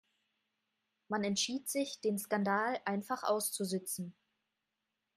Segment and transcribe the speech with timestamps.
[1.09, 4.15] Man entschied sich, den Skandal einfach auszusitzen.